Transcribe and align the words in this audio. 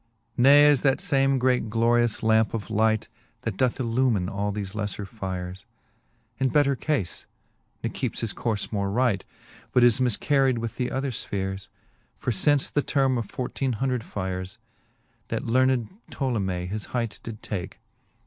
VII. 0.35 0.41
Ne 0.41 0.65
is 0.65 0.81
that 0.81 0.99
fame 0.99 1.37
great 1.37 1.69
glorious 1.69 2.23
lampe 2.23 2.55
of 2.55 2.71
light, 2.71 3.07
That 3.41 3.55
doth 3.55 3.77
enlumine 3.79 4.29
all 4.31 4.51
thefe 4.51 4.73
lefler 4.73 5.05
fyres. 5.07 5.65
In 6.39 6.49
better 6.49 6.75
cafe, 6.75 7.25
ne 7.83 7.89
keepes 7.91 8.21
his 8.21 8.33
courfe 8.33 8.71
more 8.73 8.89
right, 8.89 9.23
But 9.71 9.83
is 9.83 9.99
mifcarried 9.99 10.57
with 10.57 10.81
other 10.89 11.11
Ipheres. 11.11 11.67
For 12.17 12.31
lince 12.31 12.71
the 12.73 12.81
terme 12.81 13.19
of 13.19 13.27
fourteene 13.27 13.75
hundred 13.75 14.01
yercs^ 14.01 14.57
That 15.27 15.45
learned 15.45 15.89
Ptolomcee 16.09 16.65
his 16.67 16.85
hight 16.97 17.19
did 17.21 17.43
take. 17.43 17.77